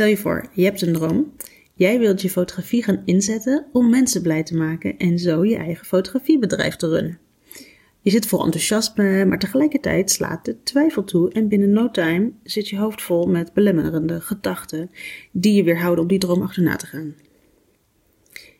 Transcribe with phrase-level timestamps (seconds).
[0.00, 1.32] Stel je voor, je hebt een droom.
[1.74, 5.86] Jij wilt je fotografie gaan inzetten om mensen blij te maken en zo je eigen
[5.86, 7.18] fotografiebedrijf te runnen.
[8.00, 12.68] Je zit vol enthousiasme, maar tegelijkertijd slaat de twijfel toe en binnen no time zit
[12.68, 14.90] je hoofd vol met belemmerende gedachten
[15.32, 17.14] die je weerhouden om die droom achterna te gaan.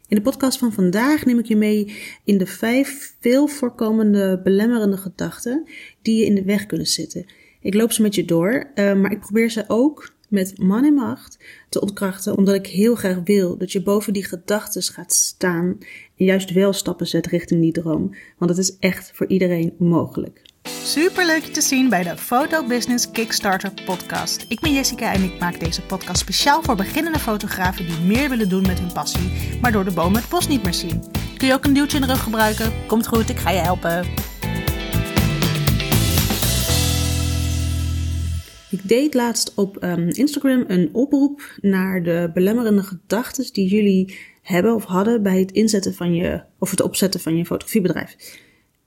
[0.09, 4.97] In de podcast van vandaag neem ik je mee in de vijf veel voorkomende belemmerende
[4.97, 5.69] gedachten
[6.03, 7.27] die je in de weg kunnen zitten.
[7.61, 10.95] Ik loop ze met je door, uh, maar ik probeer ze ook met man en
[10.95, 11.39] macht
[11.69, 15.79] te ontkrachten, omdat ik heel graag wil dat je boven die gedachten gaat staan
[16.17, 20.43] en juist wel stappen zet richting die droom, want het is echt voor iedereen mogelijk.
[20.83, 24.45] Super leuk je te zien bij de Photo Business Kickstarter podcast.
[24.49, 28.49] Ik ben Jessica en ik maak deze podcast speciaal voor beginnende fotografen die meer willen
[28.49, 31.05] doen met hun passie, maar door de boom het bos niet meer zien.
[31.37, 32.73] Kun je ook een duwtje in de rug gebruiken?
[32.87, 34.30] Komt goed, ik ga je helpen.
[38.71, 44.75] Ik deed laatst op um, Instagram een oproep naar de belemmerende gedachten die jullie hebben
[44.75, 48.39] of hadden bij het inzetten van je, of het opzetten van je fotografiebedrijf.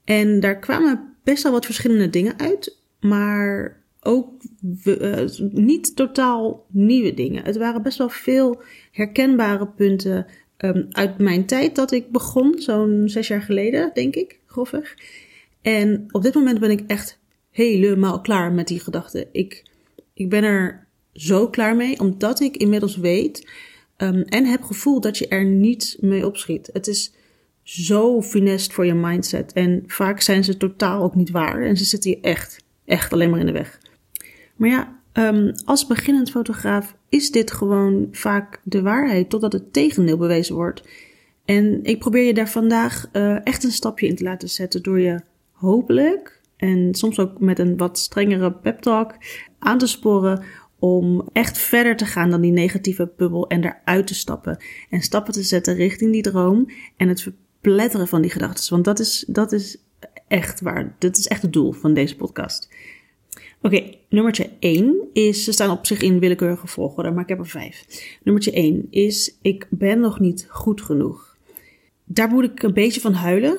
[0.04, 4.42] En daar kwamen best wel wat verschillende dingen uit, maar ook
[4.84, 7.44] uh, niet totaal nieuwe dingen.
[7.44, 10.26] Het waren best wel veel herkenbare punten
[10.58, 14.94] um, uit mijn tijd dat ik begon, zo'n zes jaar geleden, denk ik, grofweg.
[15.62, 17.18] En op dit moment ben ik echt
[17.50, 19.26] helemaal klaar met die gedachten.
[19.32, 19.72] Ik
[20.14, 23.48] ik ben er zo klaar mee, omdat ik inmiddels weet
[23.96, 26.70] um, en heb gevoeld dat je er niet mee opschiet.
[26.72, 27.12] Het is
[27.62, 29.52] zo funest voor je mindset.
[29.52, 31.62] En vaak zijn ze totaal ook niet waar.
[31.62, 33.80] En ze zitten je echt, echt alleen maar in de weg.
[34.56, 40.16] Maar ja, um, als beginnend fotograaf is dit gewoon vaak de waarheid, totdat het tegendeel
[40.16, 40.82] bewezen wordt.
[41.44, 45.00] En ik probeer je daar vandaag uh, echt een stapje in te laten zetten door
[45.00, 45.20] je
[45.52, 49.14] hopelijk en soms ook met een wat strengere pep talk
[49.58, 50.42] aan te sporen
[50.78, 54.56] om echt verder te gaan dan die negatieve bubbel en eruit te stappen.
[54.90, 58.72] En stappen te zetten richting die droom en het verpletteren van die gedachten.
[58.72, 59.76] Want dat is, dat is
[60.28, 60.94] echt waar.
[60.98, 62.68] Dat is echt het doel van deze podcast.
[63.62, 67.46] Oké, nummertje 1 is, ze staan op zich in willekeurige volgorde, maar ik heb er
[67.46, 67.84] vijf.
[68.22, 71.36] Nummertje 1 is, ik ben nog niet goed genoeg.
[72.04, 73.58] Daar moet ik een beetje van huilen.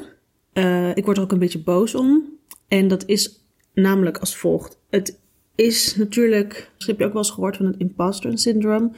[0.54, 2.35] Uh, ik word er ook een beetje boos om.
[2.68, 3.40] En dat is
[3.74, 4.80] namelijk als volgt.
[4.90, 5.20] Het
[5.56, 8.96] is natuurlijk, dat heb je ook wel eens gehoord van het imposter syndroom.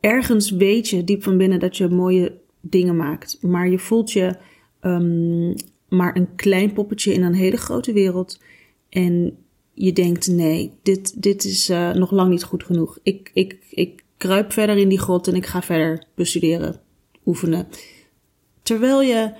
[0.00, 4.36] Ergens weet je diep van binnen dat je mooie dingen maakt, maar je voelt je
[4.82, 5.54] um,
[5.88, 8.40] maar een klein poppetje in een hele grote wereld.
[8.88, 9.36] En
[9.74, 12.98] je denkt: nee, dit, dit is uh, nog lang niet goed genoeg.
[13.02, 16.80] Ik, ik, ik kruip verder in die grot en ik ga verder bestuderen,
[17.26, 17.68] oefenen.
[18.62, 19.32] Terwijl je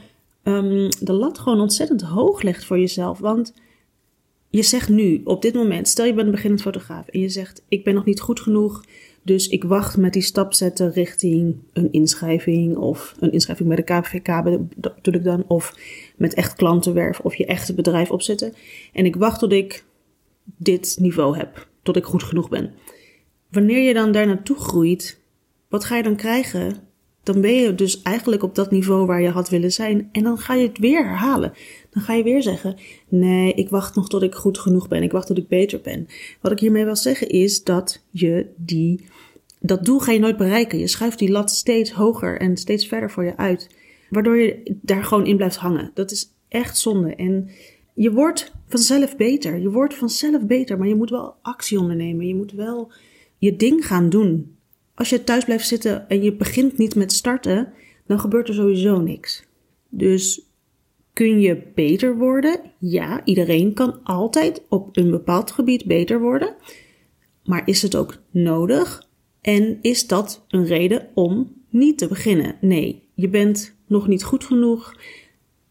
[0.50, 3.18] um, de lat gewoon ontzettend hoog legt voor jezelf.
[3.18, 3.54] Want
[4.48, 7.62] je zegt nu, op dit moment, stel je bent een beginnend fotograaf en je zegt:
[7.68, 8.84] Ik ben nog niet goed genoeg,
[9.22, 14.00] dus ik wacht met die stap zetten richting een inschrijving of een inschrijving bij de
[14.00, 15.74] KVK bedoel ik dan, of
[16.16, 18.54] met echt klantenwerf of je echte bedrijf opzetten.
[18.92, 19.84] En ik wacht tot ik
[20.44, 22.74] dit niveau heb, tot ik goed genoeg ben.
[23.50, 25.20] Wanneer je dan daar naartoe groeit,
[25.68, 26.88] wat ga je dan krijgen?
[27.22, 30.08] Dan ben je dus eigenlijk op dat niveau waar je had willen zijn.
[30.12, 31.52] En dan ga je het weer herhalen.
[31.90, 32.76] Dan ga je weer zeggen:
[33.08, 35.02] Nee, ik wacht nog tot ik goed genoeg ben.
[35.02, 36.06] Ik wacht tot ik beter ben.
[36.40, 39.04] Wat ik hiermee wil zeggen is dat je die,
[39.60, 40.78] dat doel ga je nooit bereiken.
[40.78, 43.68] Je schuift die lat steeds hoger en steeds verder voor je uit.
[44.10, 45.90] Waardoor je daar gewoon in blijft hangen.
[45.94, 47.14] Dat is echt zonde.
[47.14, 47.50] En
[47.94, 49.58] je wordt vanzelf beter.
[49.58, 50.78] Je wordt vanzelf beter.
[50.78, 52.26] Maar je moet wel actie ondernemen.
[52.26, 52.92] Je moet wel
[53.38, 54.58] je ding gaan doen.
[55.00, 57.72] Als je thuis blijft zitten en je begint niet met starten,
[58.06, 59.44] dan gebeurt er sowieso niks.
[59.88, 60.42] Dus
[61.12, 62.60] kun je beter worden?
[62.78, 66.54] Ja, iedereen kan altijd op een bepaald gebied beter worden.
[67.44, 69.08] Maar is het ook nodig?
[69.40, 72.56] En is dat een reden om niet te beginnen?
[72.60, 74.94] Nee, je bent nog niet goed genoeg.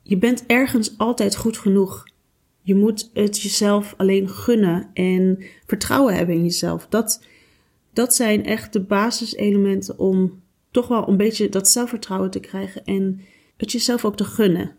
[0.04, 2.04] Je bent ergens altijd goed genoeg.
[2.62, 6.88] Je moet het jezelf alleen gunnen en vertrouwen hebben in jezelf.
[6.88, 7.28] Dat
[8.00, 10.42] dat zijn echt de basiselementen om
[10.72, 13.22] toch wel een beetje dat zelfvertrouwen te krijgen en
[13.58, 14.76] het jezelf ook te gunnen.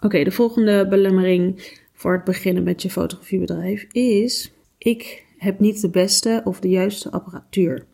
[0.00, 5.88] Oké, de volgende belemmering voor het beginnen met je fotografiebedrijf is: ik heb niet de
[5.88, 7.84] beste of de juiste apparatuur.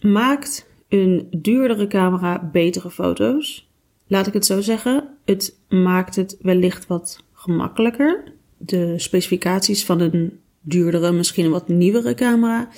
[0.00, 3.68] Maakt een duurdere camera betere foto's?
[4.06, 8.32] Laat ik het zo zeggen, het maakt het wellicht wat gemakkelijker.
[8.56, 12.68] De specificaties van een duurdere, misschien een wat nieuwere camera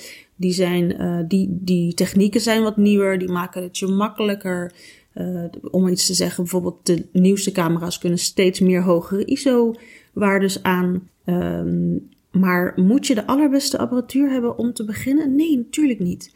[0.41, 4.73] die, zijn, uh, die, die technieken zijn wat nieuwer, die maken het je makkelijker.
[5.15, 11.09] Uh, om iets te zeggen, bijvoorbeeld de nieuwste camera's kunnen steeds meer hogere ISO-waardes aan.
[11.25, 15.35] Um, maar moet je de allerbeste apparatuur hebben om te beginnen?
[15.35, 16.35] Nee, natuurlijk niet.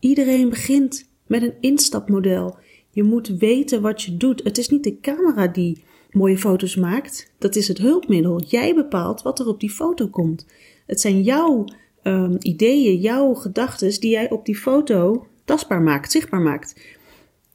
[0.00, 2.56] Iedereen begint met een instapmodel.
[2.90, 4.42] Je moet weten wat je doet.
[4.44, 7.32] Het is niet de camera die mooie foto's maakt.
[7.38, 8.42] Dat is het hulpmiddel.
[8.42, 10.46] Jij bepaalt wat er op die foto komt.
[10.86, 11.64] Het zijn jouw
[12.06, 16.80] um, ideeën, jouw gedachten die jij op die foto tastbaar maakt, zichtbaar maakt.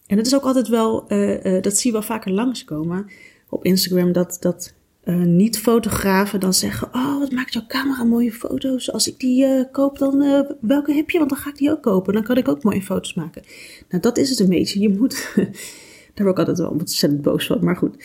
[0.08, 3.08] En het is ook altijd wel, uh, uh, dat zie je wel vaker langskomen
[3.50, 8.92] op Instagram, dat, dat uh, niet-fotografen dan zeggen: Oh, wat maakt jouw camera mooie foto's?
[8.92, 11.18] Als ik die koop, dan welke heb je?
[11.18, 12.14] Want dan ga ik die ook kopen.
[12.14, 13.44] Dan kan ik ook mooie foto's maken.
[13.90, 14.80] Nou, dat is het een beetje.
[14.80, 15.32] Je moet.
[16.14, 17.64] daar word ik altijd wel ontzettend boos van.
[17.64, 17.96] Maar goed,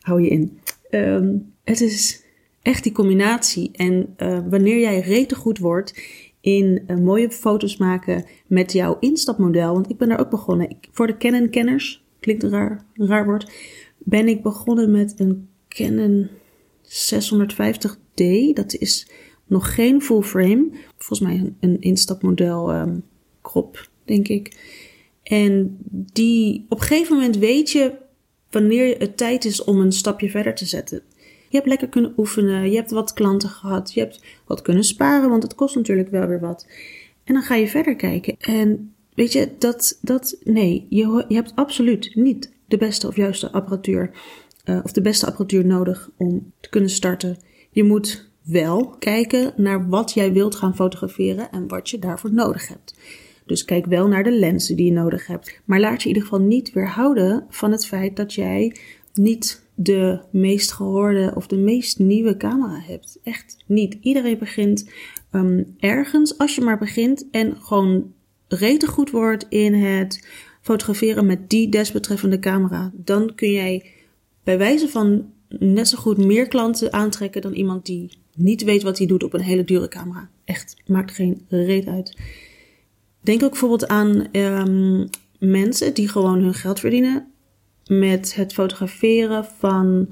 [0.00, 0.58] hou je in.
[0.90, 2.22] Um, het is
[2.66, 3.70] echt die combinatie.
[3.72, 4.14] En
[4.50, 6.00] wanneer jij rete goed wordt
[6.40, 9.72] in mooie foto's maken met jouw instapmodel.
[9.72, 10.76] Want ik ben daar ook begonnen.
[10.92, 13.50] Voor de Canon-kenners, klinkt een raar, een raar woord.
[13.98, 16.28] Ben ik begonnen met een Canon
[16.82, 18.52] 650D.
[18.54, 19.10] Dat is
[19.46, 20.68] nog geen full frame.
[20.96, 23.02] Volgens mij een, een instapmodel um,
[23.42, 24.56] crop, denk ik.
[25.22, 25.78] En
[26.12, 27.92] die, op een gegeven moment weet je
[28.50, 31.02] wanneer het tijd is om een stapje verder te zetten.
[31.56, 35.30] Je hebt lekker kunnen oefenen, je hebt wat klanten gehad, je hebt wat kunnen sparen,
[35.30, 36.66] want het kost natuurlijk wel weer wat.
[37.24, 38.36] En dan ga je verder kijken.
[38.38, 43.52] En weet je, dat, dat nee, je, je hebt absoluut niet de beste of juiste
[43.52, 44.10] apparatuur
[44.64, 47.36] uh, of de beste apparatuur nodig om te kunnen starten.
[47.70, 52.68] Je moet wel kijken naar wat jij wilt gaan fotograferen en wat je daarvoor nodig
[52.68, 52.94] hebt.
[53.46, 55.60] Dus kijk wel naar de lenzen die je nodig hebt.
[55.64, 58.76] Maar laat je in ieder geval niet weerhouden van het feit dat jij
[59.14, 63.18] niet de meest gehoorde of de meest nieuwe camera hebt.
[63.22, 63.96] Echt niet.
[64.00, 64.90] Iedereen begint
[65.32, 68.12] um, ergens, als je maar begint en gewoon
[68.48, 70.28] rete goed wordt in het
[70.60, 72.92] fotograferen met die desbetreffende camera.
[72.94, 73.90] Dan kun jij
[74.44, 78.98] bij wijze van net zo goed meer klanten aantrekken dan iemand die niet weet wat
[78.98, 80.28] hij doet op een hele dure camera.
[80.44, 82.16] Echt, maakt geen reet uit.
[83.20, 85.08] Denk ook bijvoorbeeld aan um,
[85.38, 87.26] mensen die gewoon hun geld verdienen
[87.86, 90.08] met het fotograferen van.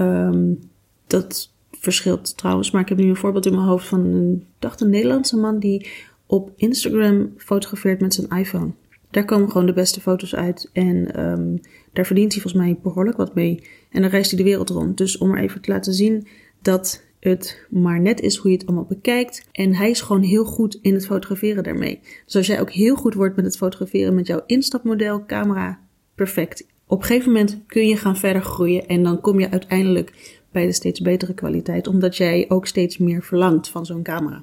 [0.00, 0.58] Um,
[1.06, 4.80] dat verschilt trouwens, maar ik heb nu een voorbeeld in mijn hoofd van een, dacht
[4.80, 5.88] een Nederlandse man die
[6.26, 8.70] op Instagram fotografeert met zijn iPhone.
[9.10, 10.70] Daar komen gewoon de beste foto's uit.
[10.72, 11.60] En um,
[11.92, 13.62] daar verdient hij volgens mij behoorlijk wat mee.
[13.90, 14.96] En dan reist hij de wereld rond.
[14.96, 16.26] Dus om er even te laten zien
[16.62, 19.48] dat het maar net is hoe je het allemaal bekijkt.
[19.52, 22.00] En hij is gewoon heel goed in het fotograferen daarmee.
[22.24, 25.80] Dus als jij ook heel goed wordt met het fotograferen met jouw instapmodel, camera,
[26.14, 26.66] perfect.
[26.86, 30.66] Op een gegeven moment kun je gaan verder groeien en dan kom je uiteindelijk bij
[30.66, 34.42] de steeds betere kwaliteit, omdat jij ook steeds meer verlangt van zo'n camera.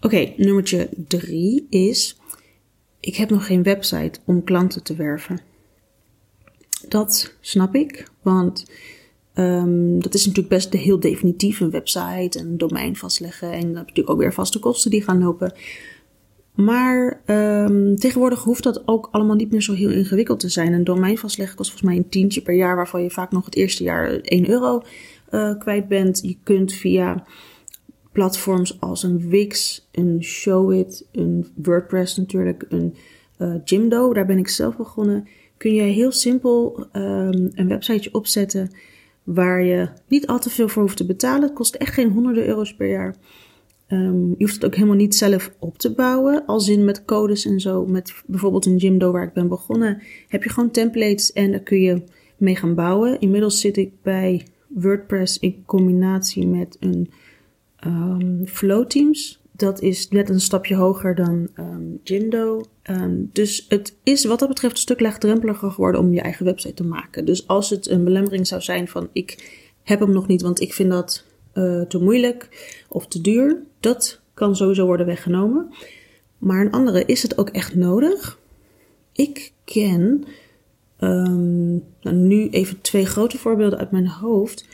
[0.00, 2.20] Oké, nummertje drie is
[3.00, 5.40] ik heb nog geen website om klanten te werven.
[6.88, 8.70] Dat snap ik, want
[9.34, 13.52] um, dat is natuurlijk best heel definitief een website en een domein vastleggen.
[13.52, 15.52] En je natuurlijk ook weer vaste kosten die gaan lopen.
[16.64, 20.72] Maar um, tegenwoordig hoeft dat ook allemaal niet meer zo heel ingewikkeld te zijn.
[20.72, 23.56] Een domein vastleggen kost volgens mij een tientje per jaar, waarvan je vaak nog het
[23.56, 24.82] eerste jaar 1 euro
[25.30, 26.20] uh, kwijt bent.
[26.22, 27.24] Je kunt via
[28.12, 32.94] platforms als een Wix, een Showit, een WordPress natuurlijk, een
[33.38, 38.70] uh, Jimdo, daar ben ik zelf begonnen, kun je heel simpel um, een websiteje opzetten
[39.22, 41.42] waar je niet al te veel voor hoeft te betalen.
[41.42, 43.14] Het kost echt geen honderden euro's per jaar.
[43.92, 47.46] Um, je hoeft het ook helemaal niet zelf op te bouwen, als in met codes
[47.46, 47.86] en zo.
[47.86, 51.80] Met bijvoorbeeld een Jimdo waar ik ben begonnen, heb je gewoon templates en daar kun
[51.80, 52.02] je
[52.36, 53.20] mee gaan bouwen.
[53.20, 57.10] Inmiddels zit ik bij WordPress in combinatie met een
[57.86, 59.40] um, Flow Teams.
[59.52, 61.48] Dat is net een stapje hoger dan
[62.02, 62.64] Jindo.
[62.90, 66.74] Um, dus het is wat dat betreft een stuk laagdrempeliger geworden om je eigen website
[66.74, 67.24] te maken.
[67.24, 70.72] Dus als het een belemmering zou zijn van ik heb hem nog niet, want ik
[70.72, 72.48] vind dat uh, te moeilijk
[72.88, 75.74] of te duur, dat kan sowieso worden weggenomen.
[76.38, 78.38] Maar een andere, is het ook echt nodig?
[79.12, 80.24] Ik ken
[81.00, 84.66] um, nou, nu even twee grote voorbeelden uit mijn hoofd.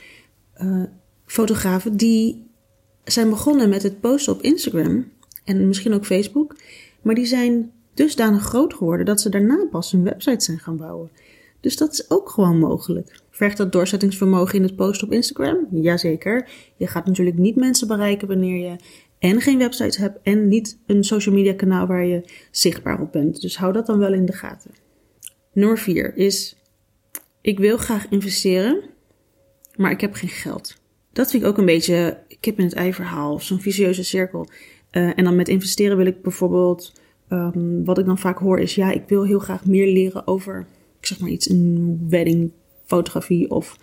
[0.61, 0.83] Uh,
[1.25, 2.45] fotografen die
[3.03, 5.11] zijn begonnen met het posten op Instagram
[5.43, 6.55] en misschien ook Facebook,
[7.01, 11.09] maar die zijn dusdanig groot geworden dat ze daarna pas een website zijn gaan bouwen.
[11.59, 13.21] Dus dat is ook gewoon mogelijk.
[13.29, 15.67] Vergt dat doorzettingsvermogen in het posten op Instagram?
[15.71, 16.49] Jazeker.
[16.75, 18.75] Je gaat natuurlijk niet mensen bereiken wanneer je
[19.19, 23.41] en geen website hebt en niet een social media kanaal waar je zichtbaar op bent.
[23.41, 24.71] Dus hou dat dan wel in de gaten.
[25.53, 26.55] Nummer 4 is:
[27.41, 28.81] ik wil graag investeren,
[29.75, 30.75] maar ik heb geen geld.
[31.13, 34.47] Dat vind ik ook een beetje kip in het ei verhaal, zo'n vicieuze cirkel.
[34.91, 36.93] Uh, en dan met investeren wil ik bijvoorbeeld,
[37.29, 40.67] um, wat ik dan vaak hoor is, ja, ik wil heel graag meer leren over,
[41.07, 42.51] zeg maar iets, een wedding
[42.85, 43.77] fotografie of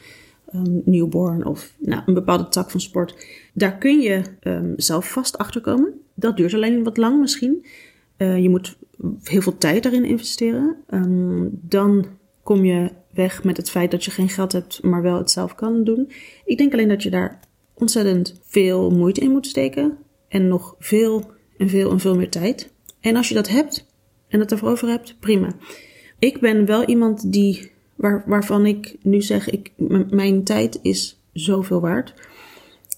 [0.55, 3.27] um, newborn of nou, een bepaalde tak van sport.
[3.53, 5.93] Daar kun je um, zelf vast achter komen.
[6.15, 7.67] Dat duurt alleen wat lang misschien.
[8.19, 8.77] Uh, je moet
[9.23, 10.77] heel veel tijd daarin investeren.
[10.91, 12.07] Um, dan
[12.43, 15.55] kom je weg met het feit dat je geen geld hebt, maar wel het zelf
[15.55, 16.11] kan doen.
[16.45, 17.41] Ik denk alleen dat je daar
[17.75, 19.97] ontzettend veel moeite in moet steken.
[20.29, 22.73] En nog veel en veel en veel meer tijd.
[23.01, 23.87] En als je dat hebt
[24.29, 25.49] en dat ervoor over hebt, prima.
[26.19, 29.73] Ik ben wel iemand die, waar, waarvan ik nu zeg, ik,
[30.11, 32.15] mijn tijd is zoveel waard.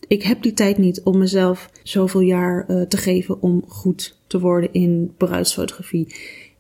[0.09, 4.41] Ik heb die tijd niet om mezelf zoveel jaar uh, te geven om goed te
[4.41, 6.15] worden in bruidsfotografie.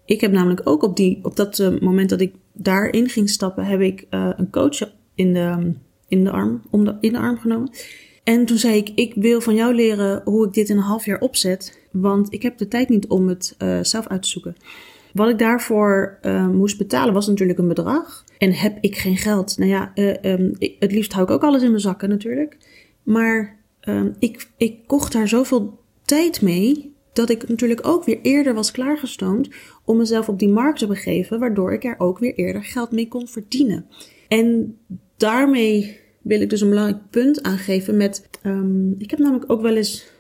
[0.04, 3.64] Ik heb namelijk ook op, die, op dat uh, moment dat ik daarin ging stappen,
[3.64, 5.72] heb ik uh, een coach in de,
[6.08, 7.70] in de arm, om in de arm genomen.
[8.25, 11.04] En toen zei ik, ik wil van jou leren hoe ik dit in een half
[11.04, 14.56] jaar opzet, want ik heb de tijd niet om het zelf uit te zoeken.
[15.16, 18.25] Wat ik daarvoor uh, moest betalen was natuurlijk een bedrag.
[18.38, 19.58] En heb ik geen geld?
[19.58, 19.92] Nou ja,
[20.23, 22.56] um, ik, het liefst hou ik ook alles in mijn zakken natuurlijk.
[23.02, 23.58] Maar
[23.88, 28.70] um, ik, ik kocht daar zoveel tijd mee dat ik natuurlijk ook weer eerder was
[28.70, 29.49] klaargestoomd
[29.85, 33.08] om mezelf op die markt te begeven, waardoor ik er ook weer eerder geld mee
[33.08, 33.87] kon verdienen.
[34.28, 34.78] En
[35.16, 38.28] daarmee wil ik dus een belangrijk punt aangeven met.
[38.42, 40.11] Um, ik heb namelijk ook wel eens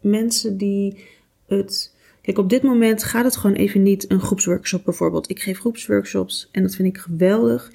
[0.00, 1.04] mensen die
[1.46, 1.96] het.
[2.28, 5.30] Kijk, op dit moment gaat het gewoon even niet een groepsworkshop bijvoorbeeld.
[5.30, 7.72] Ik geef groepsworkshops en dat vind ik geweldig.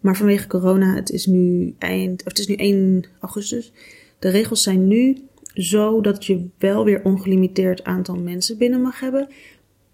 [0.00, 3.72] Maar vanwege corona, het is nu eind, of het is nu 1 augustus.
[4.18, 5.16] De regels zijn nu
[5.54, 9.28] zo dat je wel weer ongelimiteerd aantal mensen binnen mag hebben.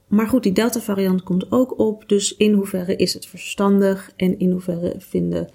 [0.06, 2.08] Maar goed, die Delta variant komt ook op.
[2.08, 5.48] Dus in hoeverre is het verstandig en in hoeverre vinden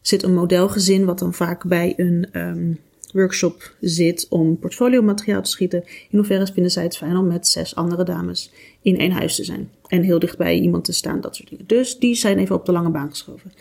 [0.00, 2.78] zit een modelgezin, wat dan vaak bij een um,
[3.16, 5.84] workshop zit om portfoliomateriaal te schieten.
[5.84, 9.44] In hoeverre vinden zij het fijn om met zes andere dames in één huis te
[9.44, 11.66] zijn en heel dichtbij iemand te staan, dat soort dingen.
[11.66, 13.52] Dus die zijn even op de lange baan geschoven.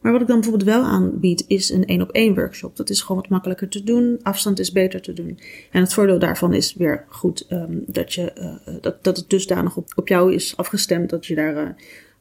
[0.00, 2.76] Maar wat ik dan bijvoorbeeld wel aanbied, is een één op één workshop.
[2.76, 4.18] Dat is gewoon wat makkelijker te doen.
[4.22, 5.38] Afstand is beter te doen.
[5.70, 9.76] En het voordeel daarvan is weer goed um, dat, je, uh, dat, dat het dusdanig
[9.76, 11.68] op, op jou is afgestemd dat je daar uh,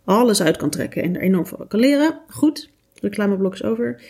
[0.03, 2.19] alles uit kan trekken en er enorm veel kan leren.
[2.29, 2.69] Goed,
[3.01, 4.01] reclameblok is over.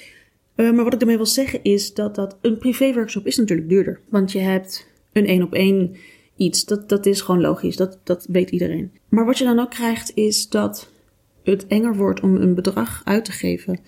[0.56, 4.00] Uh, maar wat ik ermee wil zeggen is dat, dat een privé-workshop is natuurlijk duurder.
[4.10, 5.96] Want je hebt een één op één
[6.36, 6.66] iets.
[6.66, 7.76] Dat, dat is gewoon logisch.
[7.76, 8.92] Dat, dat weet iedereen.
[9.10, 10.90] Maar wat je dan ook krijgt is dat
[11.44, 13.80] het enger wordt om een bedrag uit te geven.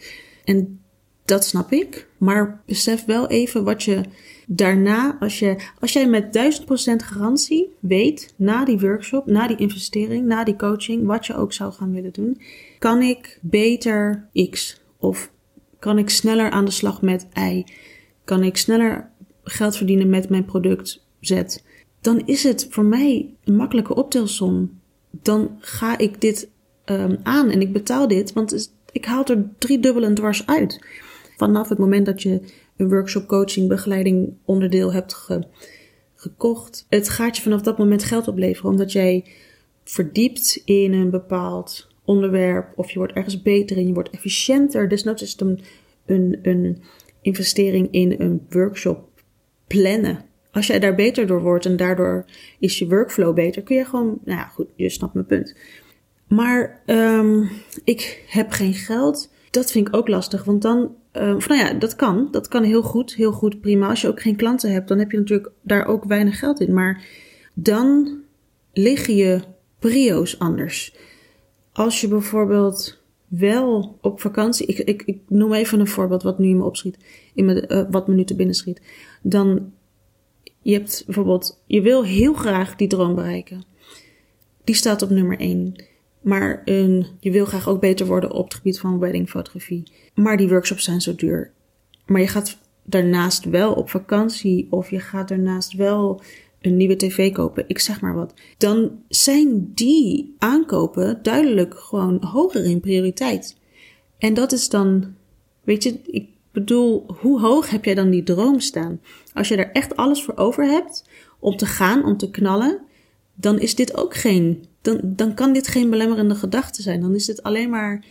[0.43, 0.79] En
[1.25, 2.07] dat snap ik.
[2.17, 4.01] Maar besef wel even wat je
[4.47, 10.25] daarna, als, je, als jij met 1000% garantie weet, na die workshop, na die investering,
[10.25, 12.41] na die coaching, wat je ook zou gaan willen doen,
[12.79, 15.31] kan ik beter X of
[15.85, 17.63] kan ik sneller aan de slag met Y?
[18.23, 19.09] Kan ik sneller
[19.43, 21.43] geld verdienen met mijn product Z?
[22.01, 24.79] Dan is het voor mij een makkelijke optelsom.
[25.11, 26.49] Dan ga ik dit
[26.85, 30.85] um, aan en ik betaal dit, want ik haal er drie dubbel en dwars uit.
[31.37, 32.41] Vanaf het moment dat je
[32.77, 35.47] een workshop, coaching, begeleiding onderdeel hebt ge,
[36.15, 39.25] gekocht, het gaat je vanaf dat moment geld opleveren, omdat jij
[39.83, 44.89] verdiept in een bepaald onderwerp of je wordt ergens beter in, je wordt efficiënter.
[44.89, 45.59] Dus is het een,
[46.05, 46.81] een, een
[47.21, 49.09] investering in een workshop
[49.67, 50.19] plannen.
[50.51, 52.25] Als jij daar beter door wordt en daardoor
[52.59, 55.55] is je workflow beter, kun je gewoon, nou ja, goed, je snapt mijn punt.
[56.27, 57.49] Maar um,
[57.83, 59.33] ik heb geen geld.
[59.51, 60.79] Dat vind ik ook lastig, want dan,
[61.13, 62.27] um, nou ja, dat kan.
[62.31, 63.89] Dat kan heel goed, heel goed, prima.
[63.89, 66.73] Als je ook geen klanten hebt, dan heb je natuurlijk daar ook weinig geld in.
[66.73, 67.03] Maar
[67.53, 68.17] dan
[68.73, 69.39] liggen je
[69.79, 70.95] prio's anders.
[71.75, 76.47] Als je bijvoorbeeld wel op vakantie, ik, ik, ik noem even een voorbeeld wat nu
[76.47, 76.97] in me opschiet,
[77.33, 78.81] in me, uh, wat me nu te binnen schiet.
[79.21, 79.71] Dan,
[80.61, 83.63] je hebt bijvoorbeeld, je wil heel graag die droom bereiken.
[84.63, 85.75] Die staat op nummer 1.
[86.21, 89.83] Maar een, je wil graag ook beter worden op het gebied van weddingfotografie.
[90.13, 91.51] Maar die workshops zijn zo duur.
[92.05, 96.21] Maar je gaat daarnaast wel op vakantie of je gaat daarnaast wel
[96.65, 102.65] een nieuwe tv kopen, ik zeg maar wat, dan zijn die aankopen duidelijk gewoon hoger
[102.65, 103.57] in prioriteit.
[104.17, 105.13] En dat is dan,
[105.63, 109.01] weet je, ik bedoel, hoe hoog heb jij dan die droom staan?
[109.33, 112.81] Als je er echt alles voor over hebt om te gaan, om te knallen,
[113.33, 117.01] dan is dit ook geen, dan, dan kan dit geen belemmerende gedachte zijn.
[117.01, 118.05] Dan is dit alleen maar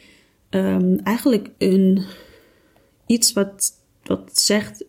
[0.50, 2.04] um, eigenlijk een,
[3.06, 3.72] iets wat,
[4.04, 4.84] wat zegt,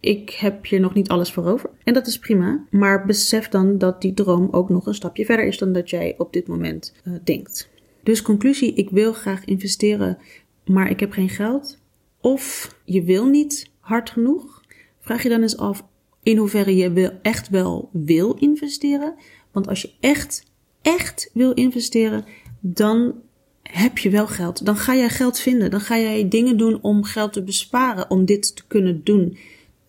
[0.00, 1.70] ik heb hier nog niet alles voor over.
[1.84, 2.64] En dat is prima.
[2.70, 6.14] Maar besef dan dat die droom ook nog een stapje verder is dan dat jij
[6.18, 7.70] op dit moment uh, denkt.
[8.02, 10.18] Dus conclusie, ik wil graag investeren,
[10.64, 11.78] maar ik heb geen geld.
[12.20, 14.64] Of je wil niet hard genoeg.
[15.00, 15.84] Vraag je dan eens af
[16.22, 19.14] in hoeverre je echt wel wil investeren.
[19.52, 20.44] Want als je echt,
[20.82, 22.24] echt wil investeren,
[22.60, 23.14] dan
[23.62, 24.64] heb je wel geld.
[24.64, 25.70] Dan ga jij geld vinden.
[25.70, 29.38] Dan ga jij dingen doen om geld te besparen, om dit te kunnen doen.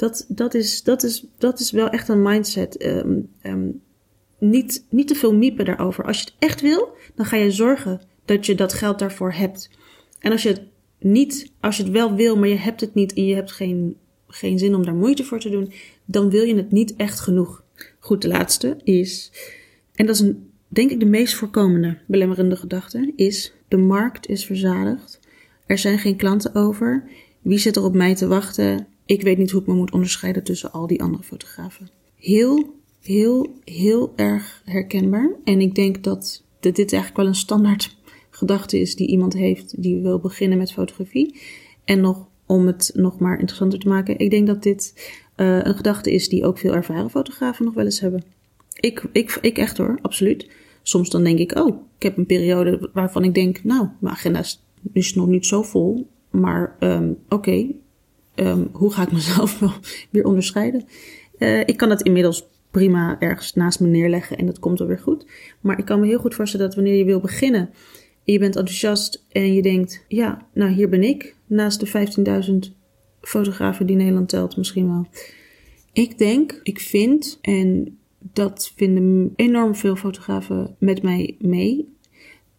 [0.02, 3.82] Dat, dat, is, dat, is, dat is wel echt een mindset um, um,
[4.40, 6.06] niet, niet te veel miepen daarover.
[6.06, 9.70] Als je het echt wil, dan ga je zorgen dat je dat geld daarvoor hebt.
[10.20, 10.62] En als je het
[11.00, 13.98] niet, als je het wel wil, maar je hebt het niet en je hebt geen,
[14.28, 15.72] geen zin om daar moeite voor te doen,
[16.06, 17.64] dan wil je het niet echt genoeg.
[18.00, 19.32] Goed, de laatste is,
[19.96, 24.46] en dat is een, denk ik de meest voorkomende belemmerende gedachte, is de markt is
[24.46, 25.20] verzadigd.
[25.66, 27.10] Er zijn geen klanten over.
[27.42, 28.88] Wie zit er op mij te wachten?
[29.12, 31.90] Ik weet niet hoe ik me moet onderscheiden tussen al die andere fotografen.
[32.16, 35.36] Heel, heel, heel erg herkenbaar.
[35.44, 37.98] En ik denk dat dit eigenlijk wel een standaard
[38.30, 41.40] gedachte is die iemand heeft die wil beginnen met fotografie.
[41.86, 45.76] En nog om het nog maar interessanter te maken, ik denk dat dit uh, een
[45.76, 48.24] gedachte is die ook veel ervaren fotografen nog wel eens hebben.
[48.80, 50.50] Ik, ik, ik echt hoor, absoluut.
[50.82, 54.44] Soms dan denk ik, oh, ik heb een periode waarvan ik denk, nou, mijn agenda
[54.94, 56.08] is, nog niet zo vol.
[56.30, 57.68] Maar um, oké,
[58.36, 59.74] um, hoe ga ik mezelf wel
[60.10, 60.86] weer onderscheiden?
[61.38, 65.00] Uh, ik kan het inmiddels prima ergens naast me neerleggen en dat komt wel weer
[65.00, 65.26] goed.
[65.62, 67.70] Maar ik kan me heel goed voorstellen dat wanneer je wil beginnen
[68.24, 72.76] je bent enthousiast en je denkt, ja, nou hier ben ik, naast de 15.000
[73.22, 75.08] fotografen die Nederland telt misschien wel.
[75.94, 77.98] Ik denk, ik vind, en
[78.34, 81.96] dat vinden enorm veel fotografen met mij mee,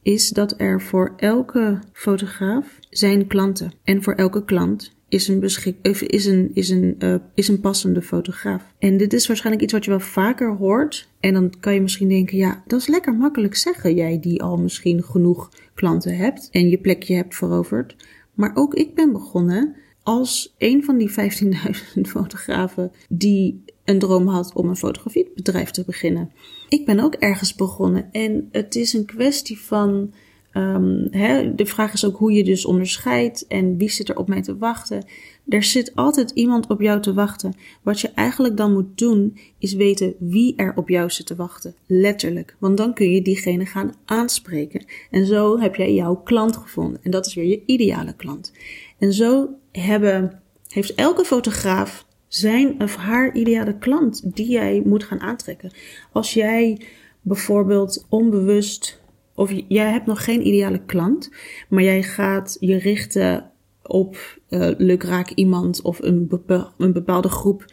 [0.03, 3.73] is dat er voor elke fotograaf zijn klanten.
[3.83, 5.77] En voor elke klant is een, beschik
[6.07, 8.63] is een, is een, uh, is een passende fotograaf.
[8.79, 11.09] En dit is waarschijnlijk iets wat je wel vaker hoort.
[11.21, 13.95] En dan kan je misschien denken, ja, dat is lekker makkelijk zeggen.
[13.95, 17.97] Jij die al misschien genoeg klanten hebt en je plekje hebt veroverd.
[18.35, 24.53] Maar ook ik ben begonnen als een van die 15.000 fotografen die een droom had
[24.55, 26.33] om een fotografiebedrijf te beginnen.
[26.69, 30.13] Ik ben ook ergens begonnen en het is een kwestie van
[30.55, 34.29] Um, hè, de vraag is ook hoe je dus onderscheidt en wie zit er op
[34.29, 35.05] mij te wachten.
[35.49, 37.55] Er zit altijd iemand op jou te wachten.
[37.83, 41.75] Wat je eigenlijk dan moet doen, is weten wie er op jou zit te wachten.
[41.87, 42.57] Letterlijk.
[42.59, 44.85] Want dan kun je diegene gaan aanspreken.
[45.11, 47.01] En zo heb jij jouw klant gevonden.
[47.03, 48.53] En dat is weer je ideale klant.
[48.99, 55.21] En zo hebben, heeft elke fotograaf zijn of haar ideale klant die jij moet gaan
[55.21, 55.73] aantrekken.
[56.13, 56.81] Als jij
[57.21, 59.02] bijvoorbeeld onbewust
[59.43, 61.31] of jij hebt nog geen ideale klant,
[61.69, 63.51] maar jij gaat je richten
[63.83, 66.43] op uh, lukraak iemand of een,
[66.79, 67.65] een bepaalde groep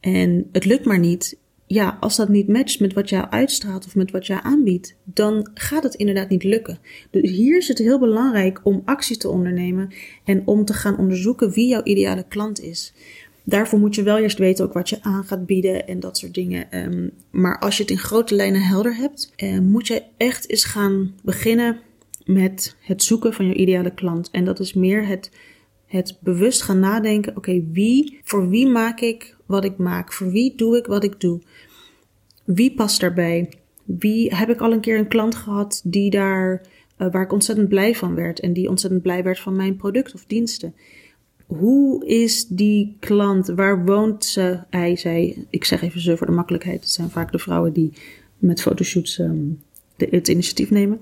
[0.00, 1.38] en het lukt maar niet.
[1.66, 5.50] Ja, als dat niet matcht met wat jij uitstraalt of met wat jij aanbiedt, dan
[5.54, 6.78] gaat het inderdaad niet lukken.
[7.10, 11.50] Dus hier is het heel belangrijk om actie te ondernemen en om te gaan onderzoeken
[11.50, 12.92] wie jouw ideale klant is.
[13.48, 16.34] Daarvoor moet je wel eerst weten ook wat je aan gaat bieden en dat soort
[16.34, 16.84] dingen.
[16.84, 20.64] Um, maar als je het in grote lijnen helder hebt, uh, moet je echt eens
[20.64, 21.80] gaan beginnen
[22.24, 24.30] met het zoeken van je ideale klant.
[24.30, 25.30] En dat is meer het,
[25.86, 30.12] het bewust gaan nadenken: oké, wie, voor wie maak ik wat ik maak?
[30.12, 31.40] Voor wie doe ik wat ik doe?
[32.44, 33.52] Wie past daarbij?
[33.84, 36.62] Wie heb ik al een keer een klant gehad die daar,
[36.98, 40.14] uh, waar ik ontzettend blij van werd en die ontzettend blij werd van mijn product
[40.14, 40.74] of diensten?
[41.46, 43.46] Hoe is die klant?
[43.46, 44.58] Waar woont ze?
[44.70, 45.46] Hij, zij.
[45.50, 46.80] Ik zeg even ze voor de makkelijkheid.
[46.80, 47.92] Het zijn vaak de vrouwen die
[48.38, 49.62] met fotoshoots um,
[49.96, 51.00] de, het initiatief nemen.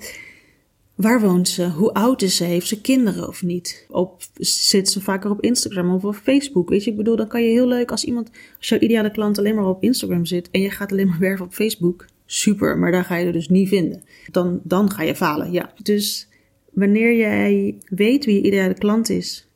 [0.94, 1.68] Waar woont ze?
[1.68, 2.44] Hoe oud is ze?
[2.44, 3.86] Heeft ze kinderen of niet?
[3.90, 6.68] Op, zit ze vaker op Instagram of op Facebook?
[6.68, 9.38] Weet je, ik bedoel, dan kan je heel leuk als iemand, als jouw ideale klant
[9.38, 12.06] alleen maar op Instagram zit en je gaat alleen maar werven op Facebook.
[12.26, 14.02] Super, maar daar ga je er dus niet vinden.
[14.30, 15.72] Dan, dan ga je falen, ja.
[15.82, 16.28] Dus
[16.72, 19.48] wanneer jij weet wie je ideale klant is,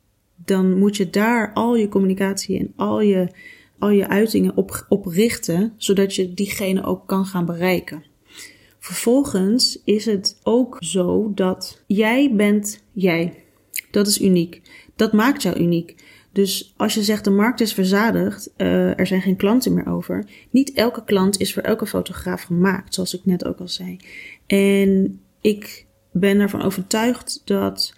[0.49, 3.27] dan moet je daar al je communicatie en al je,
[3.79, 8.03] al je uitingen op, op richten, zodat je diegene ook kan gaan bereiken.
[8.79, 13.43] Vervolgens is het ook zo dat jij bent jij.
[13.91, 14.61] Dat is uniek.
[14.95, 15.95] Dat maakt jou uniek.
[16.31, 20.25] Dus als je zegt de markt is verzadigd, uh, er zijn geen klanten meer over.
[20.49, 23.97] Niet elke klant is voor elke fotograaf gemaakt, zoals ik net ook al zei.
[24.47, 27.93] En ik ben ervan overtuigd dat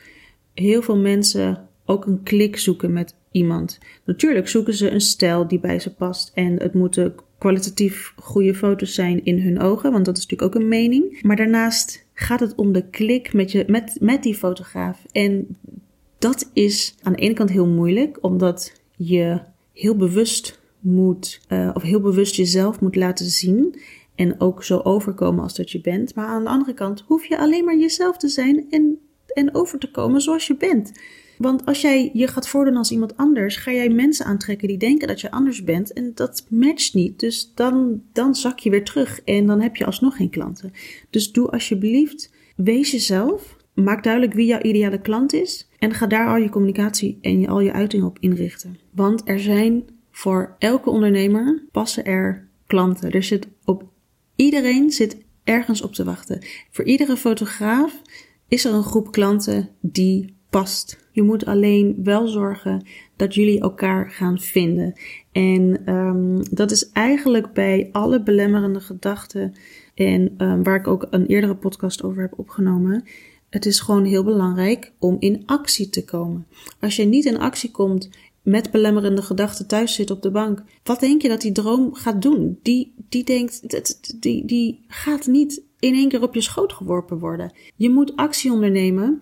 [0.54, 3.80] heel veel mensen ook een klik zoeken met iemand.
[4.06, 8.94] Natuurlijk zoeken ze een stijl die bij ze past en het moeten kwalitatief goede foto's
[8.94, 11.22] zijn in hun ogen, want dat is natuurlijk ook een mening.
[11.22, 15.06] Maar daarnaast gaat het om de klik met, je, met, met die fotograaf.
[15.12, 15.58] En
[16.20, 19.42] dat is aan de ene kant heel moeilijk, omdat je
[19.74, 23.80] heel bewust moet, uh, of heel bewust jezelf moet laten zien.
[24.16, 26.16] En ook zo overkomen als dat je bent.
[26.16, 29.00] Maar aan de andere kant hoef je alleen maar jezelf te zijn en,
[29.34, 30.92] en over te komen zoals je bent.
[31.42, 35.08] Want als jij je gaat voordoen als iemand anders, ga jij mensen aantrekken die denken
[35.08, 35.94] dat je anders bent.
[35.94, 37.20] En dat matcht niet.
[37.20, 40.74] Dus dan, dan zak je weer terug en dan heb je alsnog geen klanten.
[41.10, 43.58] Dus doe alsjeblieft, wees jezelf.
[43.74, 45.70] Maak duidelijk wie jouw ideale klant is.
[45.80, 48.78] En ga daar al je communicatie en al je uiting op inrichten.
[48.92, 53.12] Want er zijn voor elke ondernemer passen er klanten.
[53.12, 53.90] Er zit op
[54.36, 56.40] Iedereen zit ergens op te wachten.
[56.72, 58.02] Voor iedere fotograaf
[58.48, 61.10] is er een groep klanten die past.
[61.12, 62.86] Je moet alleen wel zorgen
[63.16, 64.94] dat jullie elkaar gaan vinden.
[65.32, 69.54] En um, dat is eigenlijk bij alle belemmerende gedachten
[69.96, 73.04] en um, waar ik ook een eerdere podcast over heb opgenomen.
[73.50, 76.48] Het is gewoon heel belangrijk om in actie te komen.
[76.80, 78.10] Als je niet in actie komt
[78.42, 82.22] met belemmerende gedachten thuis zit op de bank, wat denk je dat die droom gaat
[82.22, 82.60] doen?
[82.62, 87.54] Die, die denkt, die, die gaat niet in één keer op je schoot geworpen worden.
[87.76, 89.22] Je moet actie ondernemen.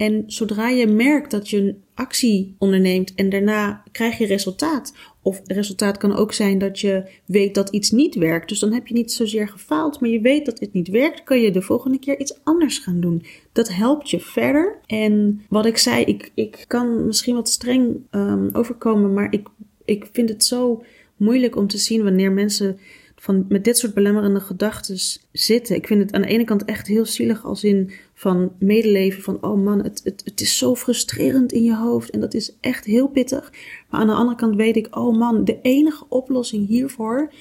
[0.00, 4.94] En zodra je merkt dat je een actie onderneemt en daarna krijg je resultaat.
[5.22, 8.48] Of resultaat kan ook zijn dat je weet dat iets niet werkt.
[8.48, 11.22] Dus dan heb je niet zozeer gefaald, maar je weet dat het niet werkt.
[11.22, 13.22] Kan je de volgende keer iets anders gaan doen.
[13.52, 14.78] Dat helpt je verder.
[14.86, 19.48] En wat ik zei, ik, ik kan misschien wat streng um, overkomen, maar ik,
[19.84, 20.82] ik vind het zo
[21.16, 22.78] moeilijk om te zien wanneer mensen
[23.20, 24.98] van met dit soort belemmerende gedachten
[25.32, 25.76] zitten.
[25.76, 29.42] Ik vind het aan de ene kant echt heel zielig als in van medeleven van
[29.42, 32.84] oh man, het, het, het is zo frustrerend in je hoofd en dat is echt
[32.84, 33.52] heel pittig.
[33.90, 37.32] Maar aan de andere kant weet ik, oh man, de enige oplossing hiervoor,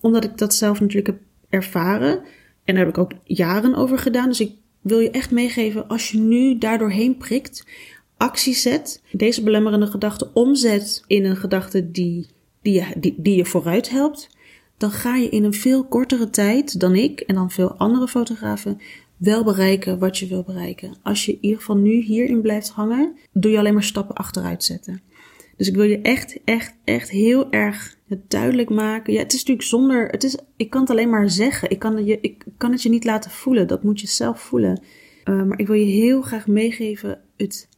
[0.00, 2.12] omdat ik dat zelf natuurlijk heb ervaren
[2.64, 4.28] en daar heb ik ook jaren over gedaan.
[4.28, 7.66] Dus ik wil je echt meegeven, als je nu daardoorheen prikt,
[8.16, 12.26] actie zet, deze belemmerende gedachte omzet in een gedachte die,
[12.62, 14.36] die, je, die, die je vooruit helpt
[14.78, 18.80] dan ga je in een veel kortere tijd dan ik en dan veel andere fotografen
[19.16, 20.96] wel bereiken wat je wil bereiken.
[21.02, 24.64] Als je in ieder geval nu hierin blijft hangen, doe je alleen maar stappen achteruit
[24.64, 25.00] zetten.
[25.56, 27.96] Dus ik wil je echt, echt, echt heel erg
[28.28, 29.12] duidelijk maken.
[29.12, 30.08] Ja, het is natuurlijk zonder.
[30.08, 31.70] Het is, ik kan het alleen maar zeggen.
[31.70, 33.66] Ik kan, je, ik kan het je niet laten voelen.
[33.66, 34.82] Dat moet je zelf voelen.
[35.24, 37.20] Uh, maar ik wil je heel graag meegeven.
[37.36, 37.68] Het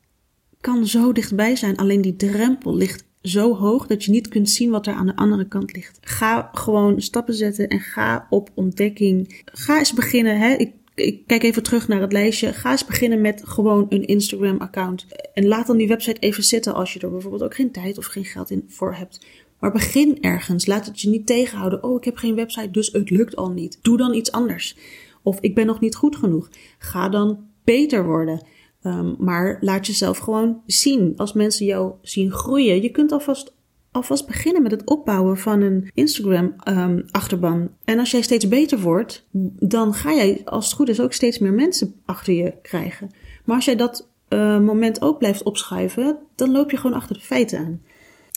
[0.60, 1.76] kan zo dichtbij zijn.
[1.76, 5.16] Alleen die drempel ligt zo hoog dat je niet kunt zien wat er aan de
[5.16, 5.98] andere kant ligt.
[6.00, 9.42] Ga gewoon stappen zetten en ga op ontdekking.
[9.44, 10.38] Ga eens beginnen.
[10.38, 10.54] Hè?
[10.54, 12.52] Ik, ik kijk even terug naar het lijstje.
[12.52, 15.06] Ga eens beginnen met gewoon een Instagram-account.
[15.34, 18.06] En laat dan die website even zitten als je er bijvoorbeeld ook geen tijd of
[18.06, 19.26] geen geld in voor hebt.
[19.58, 20.66] Maar begin ergens.
[20.66, 21.84] Laat het je niet tegenhouden.
[21.84, 23.78] Oh, ik heb geen website, dus het lukt al niet.
[23.82, 24.76] Doe dan iets anders.
[25.22, 26.50] Of ik ben nog niet goed genoeg.
[26.78, 28.42] Ga dan beter worden.
[28.82, 31.12] Um, maar laat jezelf gewoon zien.
[31.16, 33.54] Als mensen jou zien groeien, je kunt alvast,
[33.90, 37.60] alvast beginnen met het opbouwen van een Instagram-achterban.
[37.60, 39.26] Ehm, en als jij steeds beter wordt,
[39.58, 43.10] dan ga jij, als het goed is, ook steeds meer mensen achter je krijgen.
[43.44, 47.22] Maar als jij dat uh, moment ook blijft opschuiven, dan loop je gewoon achter de
[47.22, 47.80] feiten aan.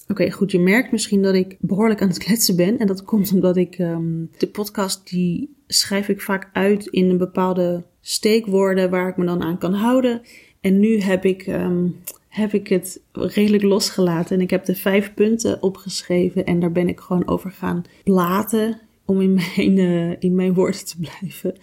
[0.07, 0.51] Oké, goed.
[0.51, 2.77] Je merkt misschien dat ik behoorlijk aan het kletsen ben.
[2.77, 7.17] En dat komt omdat ik um, de podcast die schrijf ik vaak uit in een
[7.17, 10.21] bepaalde steekwoorden waar ik me dan aan kan houden.
[10.61, 11.95] En nu heb ik, um,
[12.27, 14.35] heb ik het redelijk losgelaten.
[14.35, 16.45] En ik heb de vijf punten opgeschreven.
[16.45, 18.79] En daar ben ik gewoon over gaan platen.
[19.05, 21.55] Om in mijn, uh, in mijn woorden te blijven.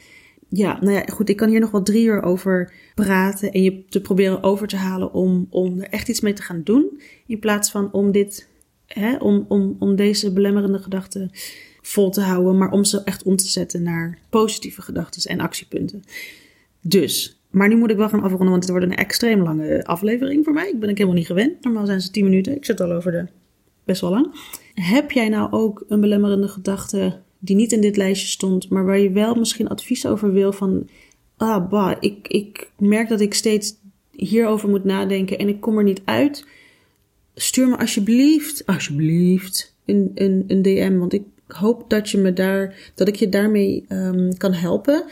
[0.49, 1.29] Ja, nou ja, goed.
[1.29, 3.53] Ik kan hier nog wel drie uur over praten.
[3.53, 6.61] En je te proberen over te halen om, om er echt iets mee te gaan
[6.64, 7.01] doen.
[7.27, 8.49] In plaats van om dit,
[8.87, 11.31] hè, om, om, om deze belemmerende gedachten
[11.90, 16.05] vol te houden, maar om ze echt om te zetten naar positieve gedachten en actiepunten.
[16.81, 20.44] Dus, maar nu moet ik wel gaan afronden, want het wordt een extreem lange aflevering
[20.44, 20.68] voor mij.
[20.68, 21.64] Ik ben ik helemaal niet gewend.
[21.64, 22.57] Normaal zijn ze 10 minuten.
[22.57, 23.26] Ik zit al over de
[23.85, 24.35] best wel lang.
[24.74, 28.98] Heb jij nou ook een belemmerende gedachte die niet in dit lijstje stond, maar waar
[28.98, 30.88] je wel misschien advies over wil van,
[31.37, 33.74] ah, bah, ik, ik merk dat ik steeds
[34.11, 36.46] hierover moet nadenken en ik kom er niet uit.
[37.35, 42.92] Stuur me alsjeblieft, alsjeblieft, een, een, een DM, want ik hoop dat je me daar,
[42.94, 45.04] dat ik je daarmee um, kan helpen.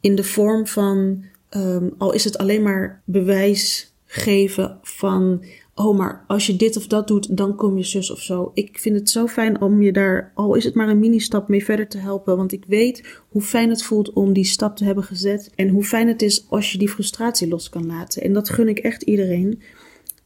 [0.00, 1.24] In de vorm van,
[1.56, 6.86] um, al is het alleen maar bewijs geven van, oh, maar als je dit of
[6.86, 8.50] dat doet, dan kom je zus of zo.
[8.54, 11.64] Ik vind het zo fijn om je daar, al is het maar een mini-stap mee
[11.64, 12.36] verder te helpen.
[12.36, 15.50] Want ik weet hoe fijn het voelt om die stap te hebben gezet.
[15.54, 18.22] En hoe fijn het is als je die frustratie los kan laten.
[18.22, 19.62] En dat gun ik echt iedereen.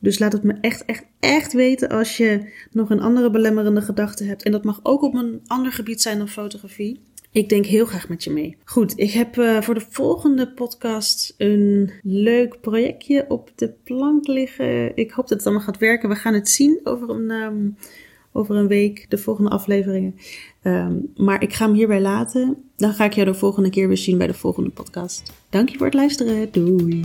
[0.06, 4.24] Dus laat het me echt, echt, echt weten als je nog een andere belemmerende gedachte
[4.24, 4.42] hebt.
[4.42, 7.00] En dat mag ook op een ander gebied zijn dan fotografie.
[7.30, 8.56] Ik denk heel graag met je mee.
[8.64, 14.96] Goed, ik heb uh, voor de volgende podcast een leuk projectje op de plank liggen.
[14.96, 16.08] Ik hoop dat het allemaal gaat werken.
[16.08, 17.76] We gaan het zien over een, um,
[18.32, 20.14] over een week, de volgende afleveringen.
[20.62, 22.56] Um, maar ik ga hem hierbij laten.
[22.76, 25.32] Dan ga ik jou de volgende keer weer zien bij de volgende podcast.
[25.50, 26.48] Dank je voor het luisteren.
[26.52, 27.04] Doei.